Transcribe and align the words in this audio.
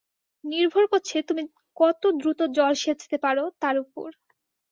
নির্ভর 0.43 0.83
করছে 0.91 1.17
তুমি 1.29 1.43
কত 1.77 2.01
দ্রুত 2.19 2.39
জল 2.57 2.73
সেচতে 2.83 3.17
পারো, 3.23 3.43
তার 3.61 3.75
উপর। 3.83 4.09